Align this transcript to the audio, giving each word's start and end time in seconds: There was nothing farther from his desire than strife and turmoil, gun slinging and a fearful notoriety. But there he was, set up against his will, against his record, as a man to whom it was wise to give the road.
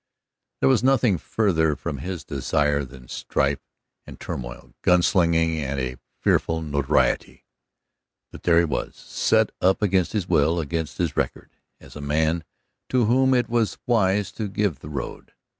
There 0.61 0.67
was 0.69 0.81
nothing 0.81 1.19
farther 1.19 1.75
from 1.75 1.99
his 1.99 2.23
desire 2.23 2.83
than 2.83 3.07
strife 3.07 3.59
and 4.07 4.19
turmoil, 4.19 4.73
gun 4.81 5.03
slinging 5.03 5.59
and 5.59 5.79
a 5.79 5.97
fearful 6.19 6.63
notoriety. 6.63 7.45
But 8.31 8.41
there 8.41 8.57
he 8.57 8.65
was, 8.65 8.95
set 8.95 9.51
up 9.61 9.83
against 9.83 10.13
his 10.13 10.27
will, 10.27 10.59
against 10.59 10.97
his 10.97 11.15
record, 11.15 11.51
as 11.79 11.95
a 11.95 12.01
man 12.01 12.43
to 12.89 13.05
whom 13.05 13.35
it 13.35 13.47
was 13.47 13.77
wise 13.85 14.31
to 14.31 14.47
give 14.47 14.79
the 14.79 14.89
road. 14.89 15.33